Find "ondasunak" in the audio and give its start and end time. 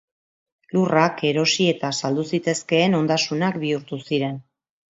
3.03-3.63